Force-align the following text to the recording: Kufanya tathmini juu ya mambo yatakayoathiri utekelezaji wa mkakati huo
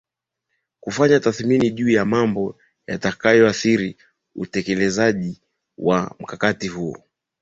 Kufanya 0.79 1.19
tathmini 1.19 1.71
juu 1.71 1.89
ya 1.89 2.05
mambo 2.05 2.57
yatakayoathiri 2.87 3.97
utekelezaji 4.35 5.41
wa 5.77 6.15
mkakati 6.19 6.67
huo 6.67 7.03